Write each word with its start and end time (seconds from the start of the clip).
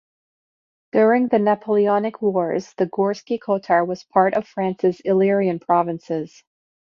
During 0.93 1.27
the 1.27 1.37
Napoleonic 1.37 2.23
wars, 2.23 2.73
the 2.73 2.87
Gorski 2.87 3.37
Kotar 3.37 3.85
was 3.85 4.03
part 4.03 4.33
of 4.33 4.47
France's 4.47 4.99
Illyrian 5.01 5.59
Provinces. 5.59 6.43